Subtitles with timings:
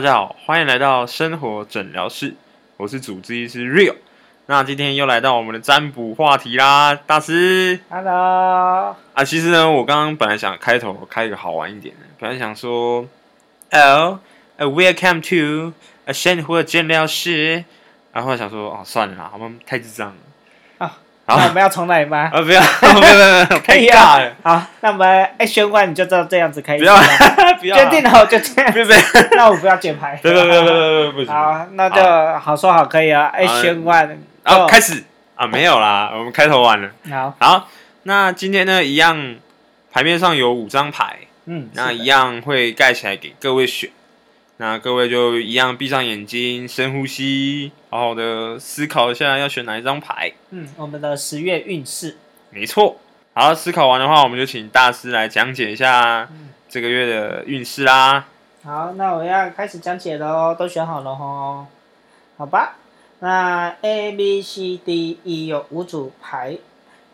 [0.00, 2.34] 大家好，欢迎来到生活诊疗室，
[2.78, 3.96] 我是主治医师 Real。
[4.46, 7.78] 那今天又来到我们的占卜话题啦，大师。
[7.90, 13.06] Hello，啊，其实呢，我刚刚本来想开头开一个好玩一点的，本来想说
[13.72, 14.16] ，Oh,
[14.56, 15.74] uh, welcome to
[16.06, 17.66] 呃生活诊疗室，
[18.14, 20.16] 然后想说，哦，算了啦，我们太智障了。
[21.30, 22.30] 啊好那我们要重来吗？
[22.32, 26.96] 啊，不要， 不要，不要，不要，太可以啊，好，那我们哎宣完你就知道这样子可以不要
[27.60, 28.98] 不要，决定了我就这样不，要，不要，
[29.36, 30.18] 那我不要剪牌。
[30.22, 31.32] 不要，不要，不要，不，不行。
[31.32, 33.30] 好，那就好说好可以啊。
[33.32, 34.08] 哎好宣完，
[34.42, 35.04] 然后哦开始
[35.36, 36.88] 啊，没有啦，我们开头完了。
[37.10, 37.68] 好，好，
[38.02, 39.36] 那今天呢，一样
[39.92, 41.16] 牌面上有五张牌，
[41.46, 43.90] 嗯，那一样会盖起来给各位选。
[44.60, 50.30] 那各位就一样闭上眼睛，深呼吸，好好的思考一下要选哪一张牌。
[50.50, 52.18] 嗯，我们的十月运势，
[52.50, 52.98] 没错，
[53.32, 58.26] 好，思考完的话，我们就请大师来讲解一下嗯这个月的运势啦。
[58.62, 61.66] 好，那我要开始讲解喽，都选好了吼，
[62.36, 62.76] 好吧？
[63.20, 66.58] 那 A、B、C、D、E 有五组牌，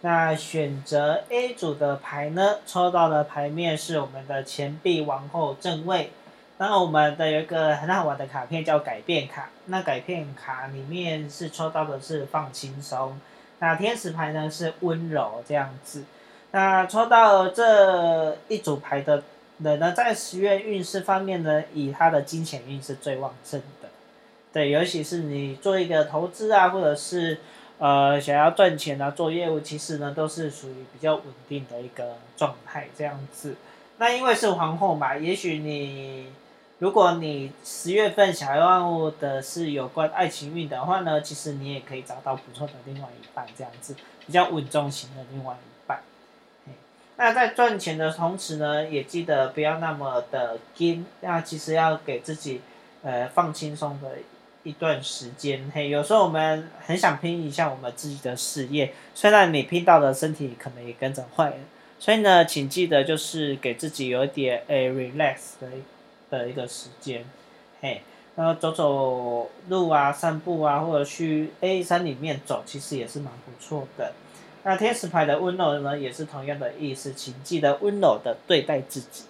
[0.00, 6.10] 那选择 A 组的牌呢，抽到的牌面是我们的钱币王后正位。
[6.58, 13.20] 那我们的有一个很好玩的卡片叫改变卡，那改变卡里面是抽到的是放轻松，
[13.58, 16.04] 那天使牌呢是温柔这样子。
[16.52, 19.22] 那抽到这一组牌的
[19.58, 23.88] 人呢，在十月运势方面呢，以他的金钱运是最旺盛的。
[24.52, 27.38] 对，尤其是你做一个投资啊，或者是
[27.76, 33.56] 呃想要赚钱啊，做业务，其实呢都是属于比较稳定的一个状态这样子。
[33.98, 36.28] 那因为是皇后嘛，也许你
[36.78, 43.96] 如果你十月份想要的是有关爱情运的话呢，其实你也可以找到不错的另外一半，这样子
[44.26, 46.02] 比较稳重型的另外一半。
[47.16, 52.60] 那在赚钱的同时呢，也记得不要那么的紧，那其实要给自己
[53.02, 54.18] 呃放轻松的
[54.62, 55.72] 一段时间。
[55.74, 61.56] 嘿，有时候我们很想拼一下我们自己的事业，虽然你拼到的身体可能也跟着坏了，
[61.98, 65.68] 所以呢，请记得就是给自己有一点诶 relax 的
[66.30, 67.24] 的一个时间，
[67.80, 68.02] 嘿，
[68.34, 74.12] 然后走走路啊、散步啊，或者去 A 山里面走，其实也是蛮不错的。
[74.62, 79.24] 那天使牌的温柔呢，也是同样的意思，请记得温柔的对待自己，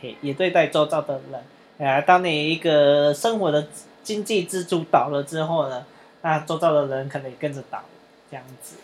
[0.00, 1.42] 嘿，也对待周遭的人。
[1.78, 3.66] 哎，当你一个生活的
[4.02, 5.86] 经济支柱倒了之后呢，
[6.22, 7.82] 那周遭的人可能也跟着倒，
[8.30, 8.76] 这样子。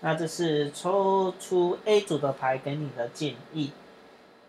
[0.00, 3.70] 那这是抽出 A 组的牌给你的建议。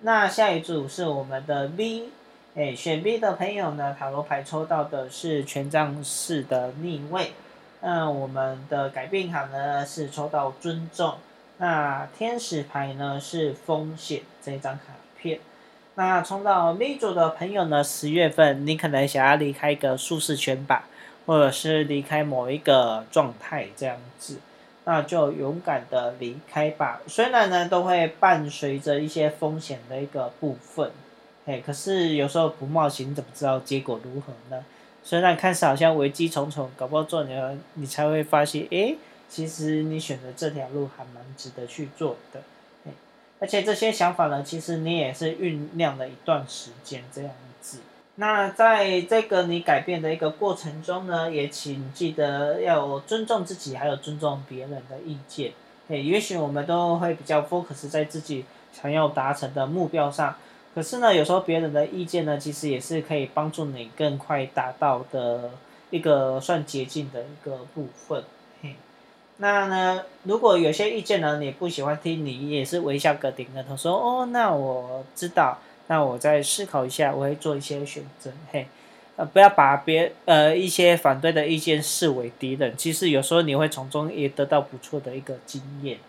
[0.05, 2.11] 那下一组是我们的 B，
[2.53, 7.31] 哎，选 B 的朋友呢，塔罗牌抽到的是权杖四的逆位。
[7.81, 11.15] 那我们的改变卡呢是抽到尊重，
[11.57, 15.39] 那天使牌呢是风险这张卡片。
[15.95, 20.87] 那冲到 B 组的朋友呢，十月份你可能想要离开一个舒适圈吧，
[21.25, 24.37] 或者是离开某一个状态这样子。
[24.85, 27.01] 那就勇敢的离开吧。
[27.07, 30.91] 虽然呢，都会伴随着一些风险的一个部分，
[31.45, 34.63] 嘿，可是有时候不冒险，怎么知道结果如何呢？
[35.03, 37.33] 虽然看似好像危机重重，搞不好做你，
[37.73, 38.97] 你才会发现，诶，
[39.27, 42.41] 其实你选择这条路还蛮值得去做的。
[42.83, 42.91] 嘿，
[43.39, 47.31] 而且这些想法呢，其实你也是酝酿了一段时间这样。
[48.17, 55.51] 那在这个你改变的一个过程中呢，也请记得要尊重自己，还有尊重别人的意见。
[55.89, 60.33] 诶，也许我们都会比较 focus 在自己想要达成的目标上，
[60.73, 65.51] 可是呢，有时候别人的意见呢，其实也是可以帮助你更快达到的
[65.89, 68.23] 一个算捷径的一个部分。
[68.61, 68.75] 嘿，
[69.37, 75.57] 那呢，如果有些意见呢你不喜欢听，你也是微笑个点个头说哦，那我知道。
[75.87, 78.31] 那我再思考一下，我会做一些选择。
[78.51, 78.67] 嘿，
[79.17, 85.99] 呃，不要把别呃一些反对的意见视为敌人，其实有时候你会从中也得到不错的一个经验。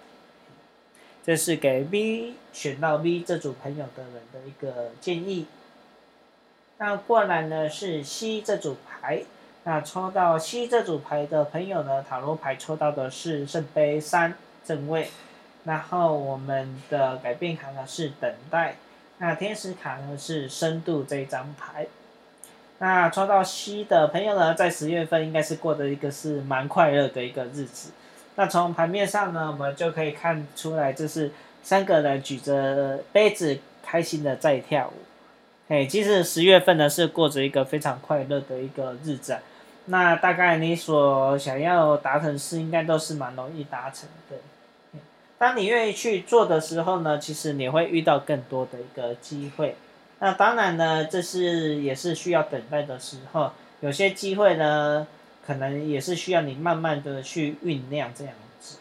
[1.25, 5.47] 这是给 B 选到 B 这组朋友的人的一个建议。
[6.79, 9.25] 那过来呢是 C 这组牌，
[9.65, 14.35] 那抽到 C 这组牌的朋友呢，塔罗牌抽到的是圣杯三
[14.65, 15.09] 正位，
[15.65, 18.77] 然后我们的改变卡呢是等待。
[19.19, 21.87] 那天使卡呢是深度这一张牌，
[22.79, 27.93] 那抽到 C 的朋友呢，在十月份应该是过的一个是蛮快乐的一个日子。
[28.35, 31.33] 那从牌面上呢，我们就可以看出来，这是
[31.63, 34.93] 三个人举着杯子，开心的在跳舞。
[35.69, 39.41] 嘿，其实十月份呢是过着一个非常快乐的一个日子、啊。
[39.87, 44.37] 那大概你所想要达成事，应该都是蛮容易达成的。
[45.39, 49.77] 当你愿意去做的时候呢，其实你会遇到更多的一个机会。
[50.19, 55.07] 那当然呢，这是也是需要等待的时候，有些机会呢，
[55.47, 58.79] 可能也是需要你慢慢的去酝酿这样子。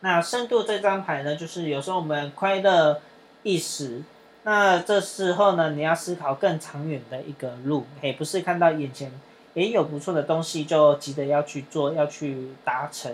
[0.00, 3.00] 那深度这张牌呢，就是有时候我们快乐
[3.42, 4.02] 一时，
[4.44, 9.10] 那这时候呢，你要思考更长远的一个路，也，不是看到眼前
[9.54, 13.12] 也有不错的东西就急着要去做，要去达成，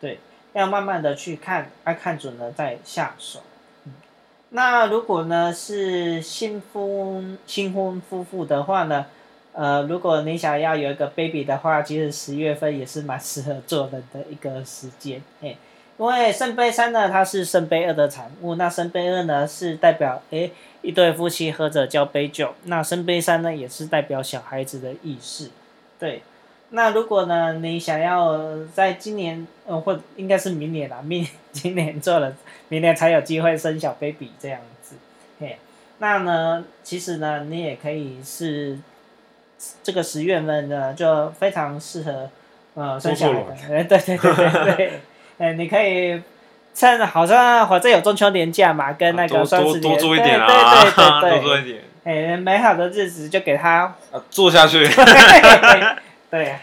[0.00, 0.18] 对，
[0.54, 3.40] 要慢慢的去看，要看准了再下手。
[3.84, 3.92] 嗯
[4.50, 9.06] 那如果呢是新婚新婚夫妇的话呢，
[9.52, 15.56] 呃，如果你想要有一个 baby 的话，其实十月份也是蛮适合做人的一个时间，嘿，
[15.98, 20.52] 因为圣杯三呢它是圣杯二的产物，那圣杯二呢是代表诶
[20.82, 25.50] 一对夫妻喝着交杯酒，那圣杯三呢也是代表小孩子的意识，
[25.98, 26.22] 对。
[26.74, 28.36] 那如果呢，你想要
[28.74, 32.32] 在今年，呃，或应该是明年啦，明今年做了，
[32.68, 34.96] 明年才有机会生小 baby 这样子，
[35.38, 35.56] 嘿，
[35.98, 38.76] 那呢，其实呢，你也可以是
[39.84, 42.28] 这个十月份呢，就非常适合，
[42.74, 43.38] 呃，生小孩
[43.68, 45.00] 的，哎，对对对对对，
[45.38, 46.20] 哎， 你可以
[46.74, 49.94] 趁好像反正有中秋年假嘛，跟那个双十点
[50.40, 51.38] 啊，对对对。
[51.38, 53.94] 多做一点，哎，美好的日子就给他
[54.28, 54.84] 做下去。
[56.30, 56.56] 对，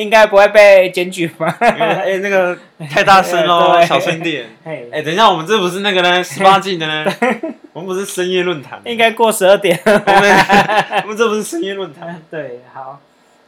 [0.00, 1.56] 应该不会被检举吧？
[1.60, 2.58] 哎，那个
[2.90, 4.46] 太大声喽， 小声点。
[4.64, 7.12] 哎，等一下，我们这不是那个呢， 十八禁的呢。
[7.72, 8.80] 我们不是深夜论坛。
[8.84, 9.78] 应该过十二点。
[9.84, 10.00] 我们
[11.02, 12.22] 我们这不是深夜论坛。
[12.30, 13.00] 对，好，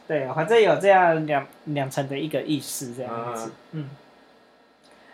[0.07, 3.53] 对，反正有这样两两层的一个意思，这样子。
[3.71, 3.89] 嗯。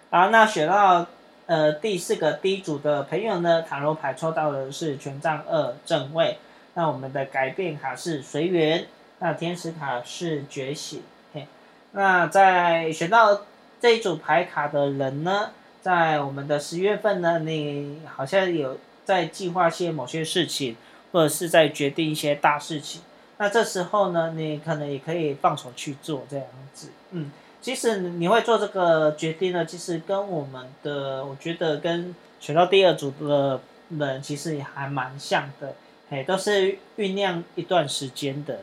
[0.10, 1.06] 好，那选到
[1.45, 6.38] 呃第四个第一组的朋友呢，塔罗牌抽到的是权杖二正位，
[6.74, 8.86] 那我们的改变卡是随缘。
[9.23, 11.01] 那天使卡是觉醒，
[11.33, 11.47] 嘿，
[11.93, 13.43] 那在选到
[13.79, 20.75] 这一组牌卡的人呢，在我们的十月份呢，你好像有在计划些某些事情，
[21.13, 23.01] 或者是在决定一些大事情。
[23.37, 27.31] 那这时候呢，你可能也可以放手去做这样子，嗯，
[27.61, 35.75] 其实你会做这个决定呢，其实跟我们的，我觉得跟选到第二组的人其实也还蛮像的，
[36.09, 38.59] 嘿，都是酝酿一段时间的。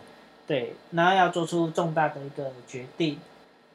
[0.50, 3.20] 对，然后要做出重大的一个决定，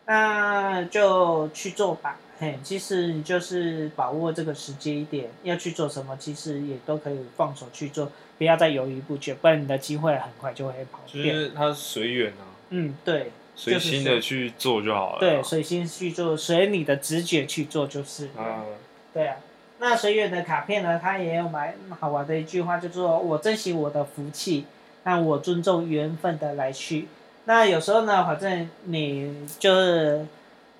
[0.08, 2.20] 那就去做吧。
[2.38, 11.24] 嘿，其实你就是把握这个时间一点，要去做什么，其实也都可以放手去做，不要再犹豫不决，不然你的机会很快就会跑掉。
[11.24, 12.44] 就是它随缘啊。
[12.72, 15.20] 嗯，对，随心的去做就好了。
[15.22, 18.26] 对，随心去做，随你的直觉去做就是。
[18.38, 18.66] 啊。
[19.14, 19.38] 对啊，
[19.80, 21.00] 那随缘的卡片呢？
[21.02, 24.66] 它也有蛮好玩的一句话，就说我珍惜我的福气。
[25.06, 27.08] 那我尊重缘分的来去，
[27.46, 30.26] 那有时候呢，反正你就是，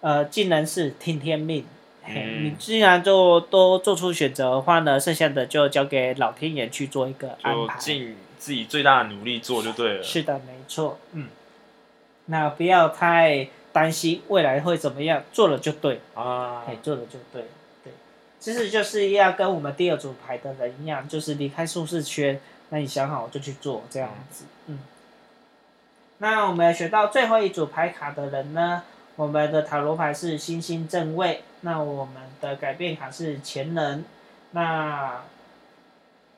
[0.02, 1.64] 呃，尽人事听天命。
[2.08, 7.78] 你既然就都做出选择的话呢，剩下的就交给老天爷去做一个安排。
[7.80, 10.04] 尽自己最大的努力做就对了。
[10.04, 11.00] 是的，没错。
[11.14, 11.28] 嗯。
[12.26, 16.02] 那不要太担心未来会怎么样，做了就对。
[16.16, 16.64] 啊。
[16.68, 17.44] 哎，做了就对。
[17.84, 17.94] 对。
[18.40, 22.40] 其实就是要跟我们第二组牌的人一样，就是离开舒适圈。
[22.70, 24.80] 那你想好就去做这样子，嗯。
[26.18, 28.84] 那我们学到最后一组牌卡的人呢？
[29.18, 34.04] 我们的塔罗牌是星星正位，那我们的改变卡是前人，
[34.52, 35.22] 那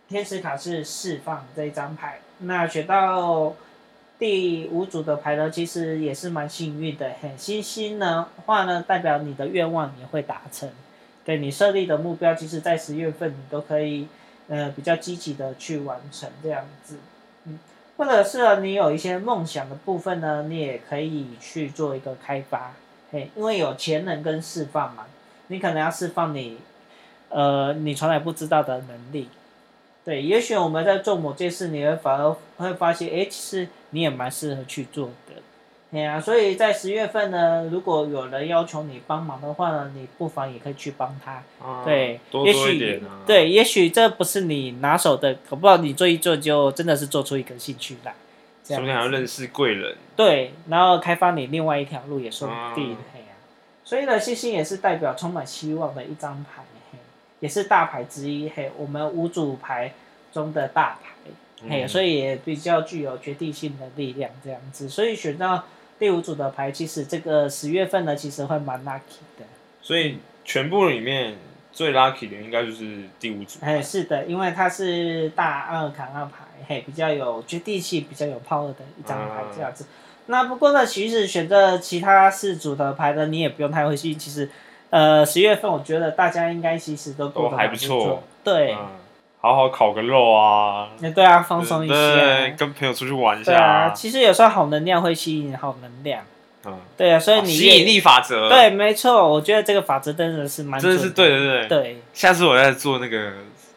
[0.07, 2.19] 天使卡是释放这一张牌。
[2.39, 3.55] 那学到
[4.19, 7.12] 第五组的牌呢，其实也是蛮幸运的。
[7.22, 10.69] 很，星星呢话呢，代表你的愿望也会达成，
[11.24, 14.07] 对你设立的目标，其实在十月份你都可以。
[14.50, 16.96] 呃，比较积极的去完成这样子，
[17.44, 17.60] 嗯，
[17.98, 22.74] 或者是你有一些梦想的部分呢，你也可以去做一个开发，
[23.12, 25.06] 嘿，因为有潜能跟释放嘛，
[25.48, 26.58] 你可能要释放你，
[27.30, 29.30] 呃，你从来不知道的能力，
[30.06, 35.42] 对，也许我们在做某件事，你会反而会发现，哎，其实你也蛮适合去做的。
[35.89, 41.41] 对啊，所以在十月份呢，如果有人要求你帮忙的话呢，你不妨也可以去帮他。
[41.65, 43.24] 啊对，多做一点啊。
[43.25, 48.13] 对，也许这不是你拿手的，可不知道你做一做就真的是做出一个兴趣来。
[48.65, 49.96] 说不定还要认识贵人。
[50.13, 52.98] 对，然后开发你另外一条路也说不定。
[53.13, 53.32] 嘿啊，
[53.86, 57.00] 所以呢，星星也是代表充满希望的一张牌，嘿，
[57.39, 59.94] 也是大牌之一，嘿，我们五组牌
[60.34, 61.32] 中的大牌，
[61.70, 65.63] 嘿，所以也比较具有决定性的力量，这样子，所以选到。
[66.00, 69.46] 第五组的牌，其实这个十月份呢，其实会蛮 lucky 的。
[69.82, 71.36] 所以全部里面
[71.72, 73.60] 最 lucky 的应该就是第五组。
[73.62, 79.86] 哎，是的，因为它是大二卡二牌，嘿，比较有接地气、比较有 power 的一张牌这样子。
[80.27, 84.20] 那不过呢，其实选择其他四组的牌呢，你也不用太灰心。
[84.20, 84.50] 其实，
[84.89, 88.22] 呃，十月份我觉得大家应该其实都过得还不错。
[88.44, 88.75] 对，
[89.39, 92.56] 好好烤个肉啊，那对啊，放松一对，下。
[92.58, 96.24] 跟朋友出去玩一对啊，下，其实有时候好能量会吸引好能量。
[96.65, 101.67] 嗯，对啊，所以你越吸引力法则，，对，没错，我觉得这个法则真的是蛮真的是准对的，对的。
[101.67, 103.34] 对下次我再做那个，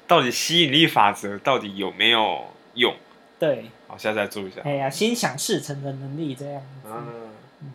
[0.08, 2.92] 到底吸引力法则到底有没有用？
[3.38, 4.62] 对，好，下次再做一下。
[4.64, 6.88] 哎呀，心想事成的能力这样子。
[6.90, 7.72] 嗯，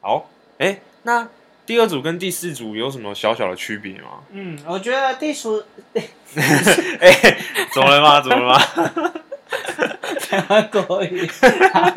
[0.00, 1.26] 好，哎，那
[1.64, 4.20] 第二组跟第四组有什么小小的区别吗？
[4.30, 5.62] 嗯，我觉得地鼠
[5.94, 7.36] 哎，
[7.72, 8.20] 怎么了吗？
[8.20, 9.12] 怎么了吗？
[10.28, 11.28] 台湾国语。
[11.72, 11.94] 好，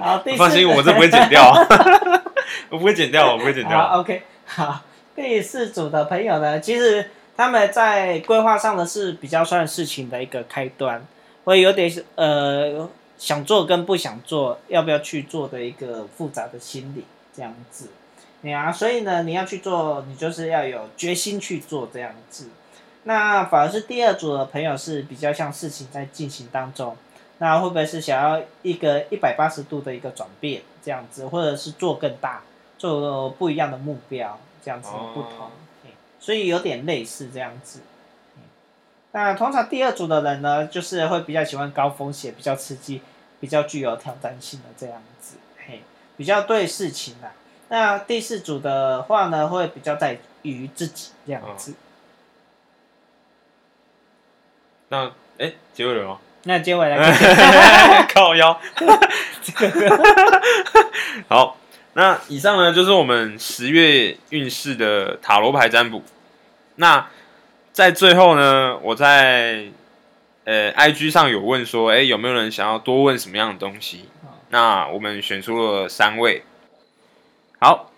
[0.00, 1.52] 好第四放心，我这 不会剪掉，
[2.70, 4.00] 我不会剪掉，我不会剪好掉。
[4.00, 4.82] ，OK，好，
[5.14, 11.06] 第四组的朋友呢，其实他们在规划上的是比较算事情的一个开端，
[11.44, 17.88] 会有点呃想做跟不想做，要不要去做的一个复杂的心理这样子。
[18.42, 22.48] 对啊，所以呢，你要去做，你就是要有决心去做这样子。
[23.04, 26.96] 那反而是第二组的朋友是比较像事情在进行当中，
[27.38, 32.42] 那会不会是想要一个一百八十度的一个转变这样子，或者是做更大，
[32.78, 35.50] 做不一样的目标这样子不同，
[36.20, 37.80] 所以有点类似这样子。
[38.36, 38.42] 嗯
[39.12, 43.00] 那通常第二组的人呢，就是会比较喜欢高风险、比较刺激、
[43.40, 45.80] 比较具有挑战性的这样子，嘿，
[46.18, 47.32] 比较对事情啦。
[47.68, 51.74] 那第四组的话呢，会比较在于自己这样子。
[54.88, 56.18] 那哎，结尾了吗？
[56.44, 58.60] 那结尾来看 靠腰。
[61.28, 61.56] 好，
[61.94, 66.04] 那以上呢就是我们十月运势的塔罗牌占卜。
[66.76, 67.08] 那
[67.72, 69.64] 在最后呢，我在
[70.44, 74.08] 呃 IG 上有问说，哎，有没有人想要多问什么样的东西？
[74.50, 76.44] 那我们选出了三位。
[77.58, 77.90] 好，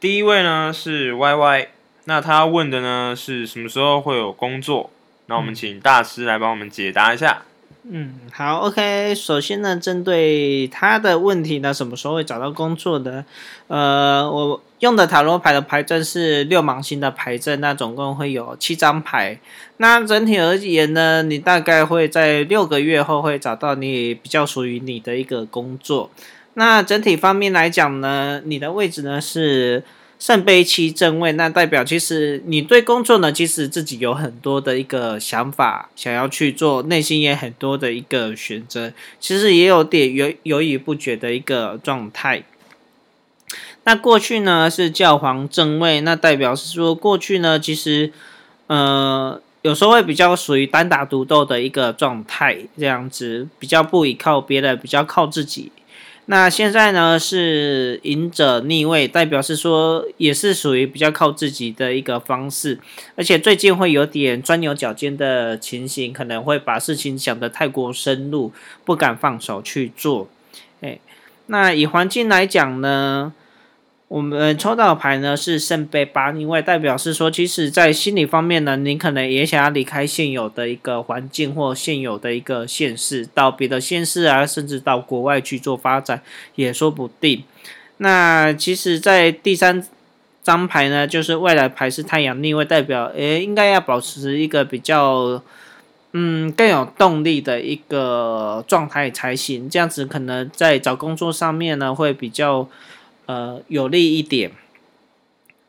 [0.00, 1.68] 第一位呢是 Y Y，
[2.06, 4.90] 那他问的呢是什么时候会有工作？
[5.26, 7.42] 那我们请大师来帮我们解答一下。
[7.88, 9.14] 嗯，好，OK。
[9.14, 13.24] 首先呢，针对他的问题呢，什么时候会找到工作的？
[13.68, 19.38] 呃，我用的塔罗牌的牌阵是六芒星的牌阵，那总共会有七张牌。
[19.76, 26.10] 那整体而言呢，你大概会在六个月后会找到你比较属于你的一个工作。
[26.54, 29.82] 那整体方面来讲呢，你的位置呢是
[30.20, 42.44] 圣杯七正位，那代表其实你对工作呢，其实自己有很多的一个想法，想要去做，内心也很多的一个选择，其实也有点犹犹豫不决的一个状态。
[43.82, 48.12] 那过去呢是教皇正位，那代表是说过去呢，其实
[48.68, 55.72] 呃有时候会比较属于单打独斗的一个状态，这样子比较不依靠别人，比较靠自己。
[56.26, 62.78] 那现在呢是隐者逆位，代表是说也是属于比较靠自己的一个方式，
[63.14, 68.52] 而且最近会有点钻牛角尖的情形，可能会把事情想得太过深入，
[68.86, 70.28] 不敢放手去做。
[70.80, 70.98] 哎，
[71.46, 73.34] 那以环境来讲呢，
[74.14, 86.22] 我们抽到的牌呢是圣杯八逆位，代表是说，其实在心理方面呢，你可能也想要离开现有的一个环境或现有的一个县市，到别的县市啊，甚至到国外去做发展，
[86.54, 87.42] 也说不定。
[87.96, 89.84] 那其实，在第三
[90.44, 95.42] 张牌呢，就是未来牌是太阳逆位，代表诶，应该要保持一个比较。
[96.16, 102.68] 嗯，更有动力的一个状态才行，这样子可能在找工作上面呢会比较
[103.26, 104.52] 呃有利一点。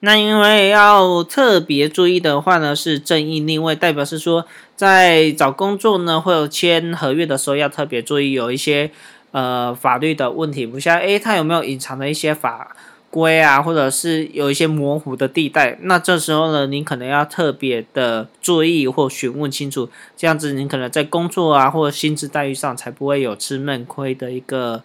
[0.02, 4.46] 那因为要特别注意的话呢，是正义逆位，代表是说
[4.76, 8.92] 在找工作呢会有签合约的时候要特别注意有一些
[9.32, 12.76] 呃法律的问题，不像诶他有没有隐藏的一些法
[13.10, 24.84] 规啊，或者是有一些模糊的地带，那这时候呢，你可能要特别的注意或询问清楚，这样子你可能在工作啊或薪资待遇上才不会有吃闷亏的一个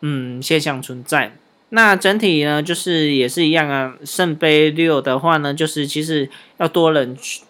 [0.00, 1.36] 嗯现象存在。
[1.72, 3.94] 那整体呢，就是也是一样啊。
[4.04, 7.42] 圣杯六的话呢，就是其实要多人去，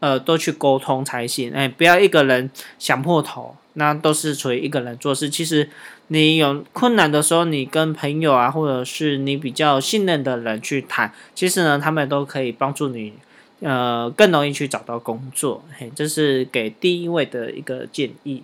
[0.00, 1.52] 呃，多去沟通才行。
[1.52, 5.28] 哎，不要一个人想破头，那都是属于一个人做事。
[5.28, 5.68] 其实
[6.06, 13.12] 你有困难的时候，你跟朋友啊，或者是你比较信任的人去谈，其实呢，他们都可以帮助你，
[13.60, 15.62] 呃，更容易去找到工作。
[15.78, 18.42] 嘿，这是给第一位的一个建议。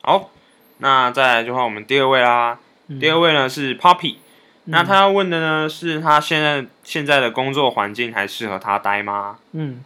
[0.00, 0.30] 好，
[0.78, 2.58] 那再来就换我们第二位啦。
[3.00, 4.16] 第二位呢是 Poppy，、
[4.64, 9.38] 那他要问的呢是他现在现在的工作环境还适合他待吗？
[9.52, 9.80] 嗯，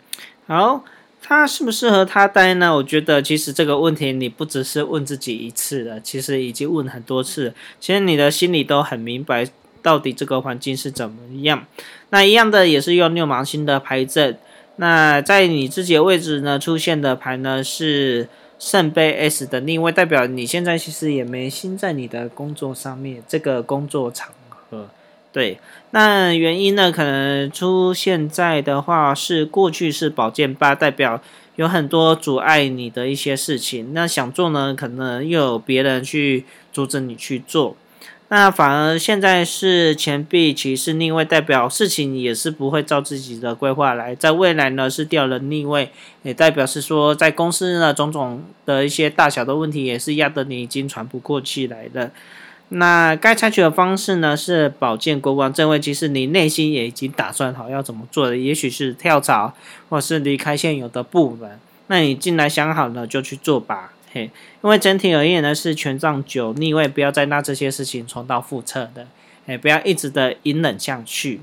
[0.46, 0.84] 好，
[1.22, 2.74] 他适不适合他待呢？
[2.74, 7.54] 我觉得其实这个问题你不只是问自己一次了，其实已经问很多次了。
[7.78, 9.46] 其实你的心里都很明白，
[9.82, 11.64] 到底这个环境是怎么样。
[12.10, 14.38] 那一样的也是用六芒星的牌阵，
[14.76, 18.28] 那在你自己的位置呢出现的牌呢是
[18.58, 24.88] 圣杯 S 的逆位，代表你现在其实也没心在你的工作上面，这个工作场合。
[25.30, 25.60] 对，
[25.90, 31.22] 那原因呢可能出现在的话是过去是宝剑八，代表
[31.56, 33.92] 有很多阻碍你的一些事情。
[33.92, 37.76] 那想做呢，可能又有别人去阻止你去做。
[38.30, 44.14] 那反而现在是钱币骑士逆位，代表事情也是不会照自己的规划来。
[44.14, 45.90] 在未来呢是掉了逆位，
[46.24, 52.10] 也代表是说在公司呢种种的一些大小的问题也是压得你已经喘不过气来了。
[52.68, 59.54] 那该采取的方式呢是保健国王正位，其实你内心也已经打算好要怎么做的，也许是跳槽，
[59.88, 61.58] 或是离开现有的部门。
[61.86, 63.94] 那你进来想好了就去做吧。
[64.10, 64.30] 嘿，
[64.62, 69.06] 因为整体而言呢，是权杖九逆位，不要再让这些事情重蹈覆辙的，
[69.46, 71.42] 哎，不要一直的隐忍下去。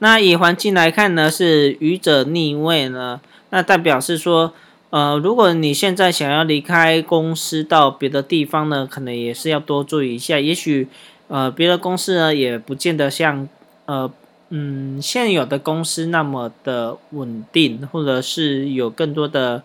[0.00, 4.52] 那以环境来看呢，是愚者逆位呢，那代表是说，
[4.90, 10.88] 呃，如果你现在想要离开公司到别的地方呢，可能也是要多注意一下，也许，
[11.28, 13.48] 呃，别的公司呢，也不见得像，
[13.84, 14.10] 呃，
[14.48, 19.62] 嗯，现有的公司那么的稳定，或者是有更多的。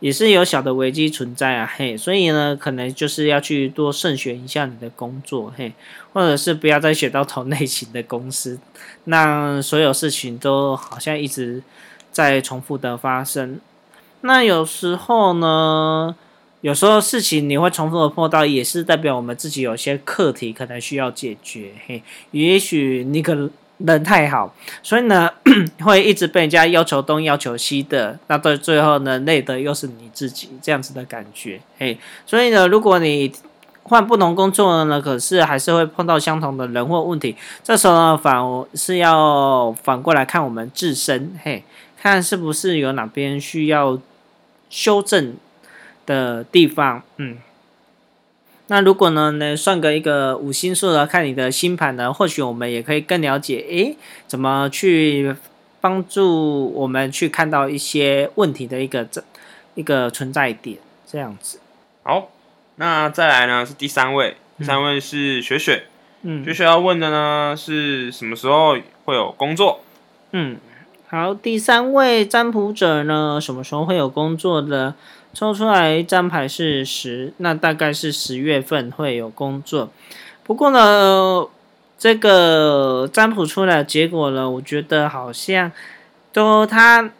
[0.00, 5.72] 也是有小的危机存在啊，嘿，所以呢，可能就是要去多慎选一下你的工作，嘿，
[6.12, 8.58] 或者是不要再选到同类型的公司，
[9.04, 11.62] 那所有事情都好像一直
[12.12, 13.58] 在重复的发生。
[14.20, 16.14] 那有时候呢，
[16.60, 23.50] 有时候事情你会重复的碰到，也是代表我们自己有些课题可能需要解决，嘿，也许你可。
[23.78, 25.30] 人太好，所以呢，
[25.84, 33.30] 会一直被人家要求东要求西的，那到最后呢，累的又是你自己，这样子的感觉，嘿，所以呢，如果你
[33.82, 41.62] 换不同工作呢，可是还是会碰到相同的人或问题，这时候呢，反而是要反过来看我们自身，嘿，
[42.00, 43.98] 看是不是有哪边需要
[44.70, 45.34] 修正
[46.06, 47.36] 的地方，嗯。
[48.68, 55.36] 那如果呢，能算个一个五星数的，看你的星盘呢，或许我们也可以更了解，诶，怎么去
[55.80, 59.22] 帮助我们去看到一些问题的一个这
[59.76, 61.60] 一个存在点，这样子。
[62.02, 62.28] 好，
[62.74, 65.84] 那再来呢是第三位，第三位是雪雪，
[66.22, 69.80] 嗯，雪雪要问的呢是什么时候会有工作？
[70.32, 70.56] 嗯，
[71.06, 74.94] 好，第三位占卜者呢，什么时候会有工作的？
[75.36, 79.90] 抽出来一张牌是十，那大概是十月份会有工作。
[80.42, 81.46] 不过呢，
[81.98, 85.70] 这个占卜出来的结果呢，我觉得好像
[86.32, 87.10] 都他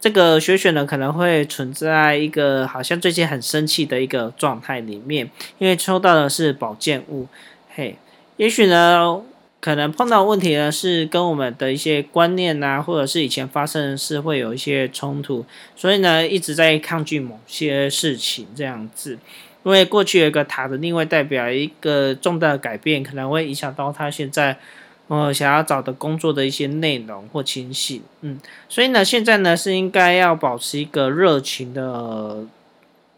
[0.00, 7.28] 这个学选呢可能会存在一个好像最近很生气的一个状态里面，因为抽到的是宝剑五，
[7.76, 7.96] 嘿，
[8.38, 9.22] 也许呢。
[9.62, 15.46] 可能碰到问题呢，是跟我们的一些观念呐，或者是以前发生的事会有一些冲突，
[15.76, 19.16] 所以呢一直在抗拒某些事情这样子。
[19.62, 24.58] 因为过去有一个塔的另外代表一个重大的改变，可能会影响到他现在
[25.06, 28.02] 呃想要找的工作的一些内容或情形。
[28.22, 32.44] 嗯，所以呢现在呢是应该要保持一个热情的。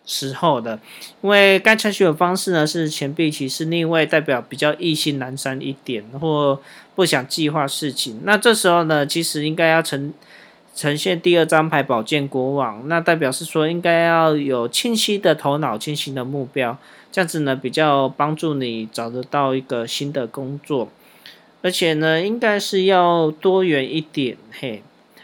[0.07, 0.79] 时候的，
[1.23, 6.61] 因为该采取的方式呢是钱币骑士逆位，代表比较意兴阑珊一点，或
[6.95, 8.21] 不想计划事情。
[8.25, 10.13] 那这时候呢，其实应该要呈
[10.75, 16.77] 呈现第二张牌宝剑国王，那代表是说应该要有清晰的头脑、清晰的目标，
[17.11, 20.89] 这样子呢比较帮助你找得到一个新的工作，
[21.63, 24.83] 而且呢应该是要多元一点，嘿，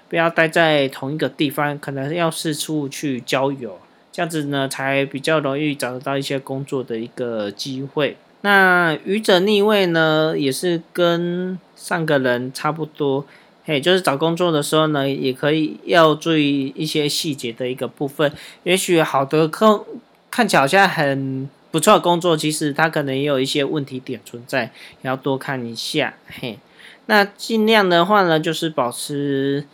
[0.09, 3.79] 不要待在同一个地方，可能要四处去郊游。
[4.21, 8.19] 这样子呢，才比较容易找得到一些工作的一个机会。
[8.43, 13.25] 那愚者逆位呢，也是跟上个人差不多，
[13.65, 18.31] 嘿，就是找工作的时候呢，也可以要注意一些细节的一个部分。
[18.65, 19.81] 也许好的看
[20.31, 26.59] 看起来好像很不错的工作，其实它可能也有一些问题点存在，要多看一下，嘿。
[27.07, 29.65] 那尽量的话呢，就是保持。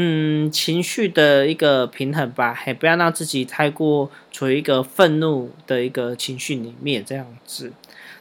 [0.00, 7.72] 嗯，情绪的一个平衡吧，嘿，不要让自己太过处于一个愤怒的一个情绪里面，这样子。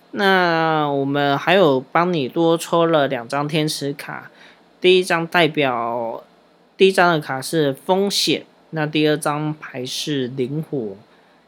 [0.09, 4.31] 那我们还有帮你多抽了两张天使卡，
[4.81, 6.23] 第一张代表
[6.75, 10.97] 第一张的卡是风险，那第二张牌是灵活，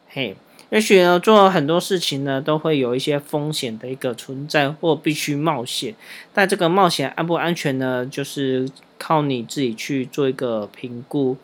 [0.10, 0.36] 嘿。
[0.70, 5.96] 也许呢，做很多事情呢，都会有一些风险的一个存在，或必须冒险。
[6.32, 8.06] 但这个冒险安不安全呢？
[8.06, 11.36] 就是靠你自己去做一个评估。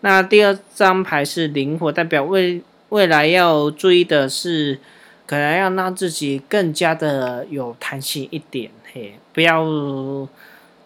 [0.00, 4.78] 那第二张牌是灵活，代表未未来要注意的是，
[5.26, 9.62] 可能要让自己更加的有弹性一点，嘿，不要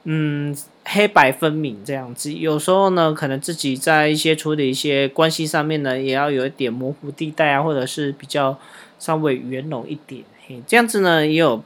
[0.05, 2.33] 嗯黑白分明这样子。
[2.33, 8.59] 有时候呢，可能自己在一些处理一些关系上面呢，也要有一点模糊地带啊，或者是比较
[8.99, 10.23] 稍微圆融一点。
[10.47, 11.65] 嘿，这样子呢，也有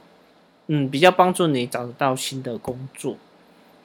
[0.67, 3.17] 嗯比较帮助你找得到新的工作。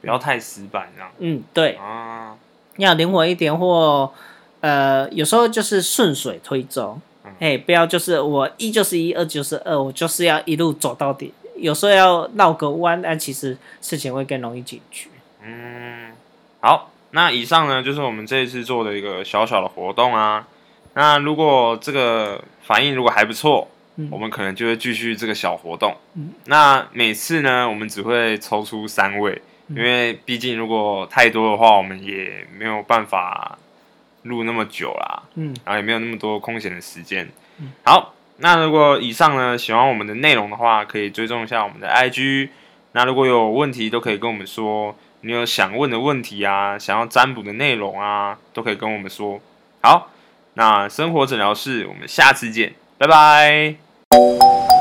[0.07, 2.37] 不要太死板这样嗯，对，啊。
[2.77, 4.13] 要灵活一点或
[4.61, 6.97] 呃，有时候就是顺水推舟。
[7.25, 11.35] 嗯哎，不要就是我一就是一，二就是二，我就是要一路走到底。
[11.57, 15.09] 有时候要绕个弯，但其实事情会更容易解决。
[15.43, 16.13] 嗯，
[16.61, 20.47] 好，那以上呢就是我们这一次做的一个小小的活动啊。
[20.95, 23.67] 那如果这个反应如果还不错，
[23.97, 25.97] 嗯我们可能就会继续这个小活动。
[26.15, 33.59] 嗯那每次呢，我们只会抽出三位，嗯因为毕竟如果太多的话，我们也没有办法
[34.23, 37.29] 录那么久啦，嗯然后也没有那么多空闲的时间。
[37.59, 42.51] 嗯好，那如果以上呢喜欢我们的内容的话，可以追踪一下我们的 IG。
[42.93, 44.97] 那如果有问题，都可以跟我们说。
[45.23, 49.41] 你有想问的问题啊，想要占卜的内容啊，都可以跟我们说。
[49.83, 50.13] 好，
[50.55, 54.76] 那生活诊疗室，我们下次见，拜拜。